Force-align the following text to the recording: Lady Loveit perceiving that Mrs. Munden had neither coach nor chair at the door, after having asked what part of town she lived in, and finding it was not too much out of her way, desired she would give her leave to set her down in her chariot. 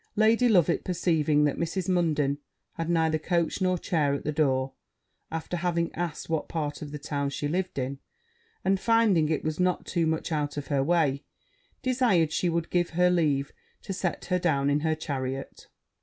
Lady 0.15 0.49
Loveit 0.49 0.83
perceiving 0.83 1.43
that 1.43 1.59
Mrs. 1.59 1.87
Munden 1.87 2.39
had 2.73 2.89
neither 2.89 3.19
coach 3.19 3.61
nor 3.61 3.77
chair 3.77 4.15
at 4.15 4.23
the 4.23 4.31
door, 4.31 4.73
after 5.29 5.57
having 5.57 5.93
asked 5.93 6.27
what 6.27 6.49
part 6.49 6.81
of 6.81 6.99
town 7.03 7.29
she 7.29 7.47
lived 7.47 7.77
in, 7.77 7.99
and 8.65 8.79
finding 8.79 9.29
it 9.29 9.43
was 9.43 9.59
not 9.59 9.85
too 9.85 10.07
much 10.07 10.31
out 10.31 10.57
of 10.57 10.69
her 10.69 10.81
way, 10.83 11.23
desired 11.83 12.31
she 12.31 12.49
would 12.49 12.71
give 12.71 12.89
her 12.97 13.11
leave 13.11 13.51
to 13.83 13.93
set 13.93 14.25
her 14.25 14.39
down 14.39 14.71
in 14.71 14.79
her 14.79 14.95
chariot. 14.95 15.67